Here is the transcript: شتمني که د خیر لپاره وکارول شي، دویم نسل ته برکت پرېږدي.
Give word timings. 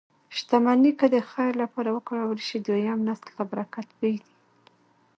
شتمني 0.37 0.91
که 0.99 1.05
د 1.13 1.15
خیر 1.31 1.53
لپاره 1.63 1.89
وکارول 1.97 2.39
شي، 2.47 2.57
دویم 2.65 2.99
نسل 3.07 3.29
ته 3.37 3.43
برکت 3.51 3.87
پرېږدي. 3.97 4.33